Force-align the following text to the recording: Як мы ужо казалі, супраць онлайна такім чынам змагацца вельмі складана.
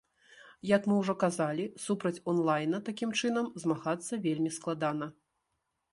Як 0.75 0.87
мы 0.91 0.95
ужо 1.01 1.13
казалі, 1.23 1.65
супраць 1.85 2.21
онлайна 2.35 2.77
такім 2.89 3.09
чынам 3.19 3.53
змагацца 3.65 4.23
вельмі 4.25 4.51
складана. 4.61 5.05